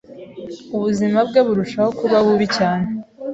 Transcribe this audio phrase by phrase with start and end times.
[0.75, 2.85] ubuzima bwe burushaho kuba bubi cyane